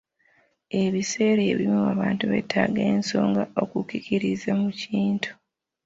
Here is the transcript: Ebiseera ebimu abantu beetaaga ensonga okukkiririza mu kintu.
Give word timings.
Ebiseera 0.83 1.41
ebimu 1.51 1.79
abantu 1.93 2.23
beetaaga 2.31 2.81
ensonga 2.93 3.43
okukkiririza 3.61 4.51
mu 4.61 4.69
kintu. 4.81 5.29